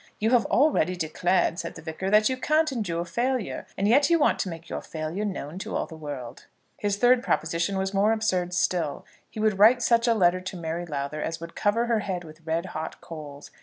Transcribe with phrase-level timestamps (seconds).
[0.17, 4.17] "You have already declared," said the Vicar, "that you can't endure failure, and yet you
[4.17, 8.11] want to make your failure known to all the world." His third proposition was more
[8.11, 9.05] absurd still.
[9.29, 12.47] He would write such a letter to Mary Lowther as would cover her head with
[12.47, 13.51] red hot coals.